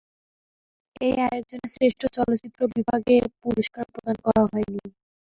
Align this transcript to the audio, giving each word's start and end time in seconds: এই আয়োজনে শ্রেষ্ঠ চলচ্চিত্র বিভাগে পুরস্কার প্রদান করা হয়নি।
এই 1.01 1.15
আয়োজনে 1.25 1.67
শ্রেষ্ঠ 1.73 2.01
চলচ্চিত্র 2.15 2.59
বিভাগে 2.73 3.15
পুরস্কার 3.41 3.83
প্রদান 3.93 4.17
করা 4.25 4.41
হয়নি। 4.45 4.81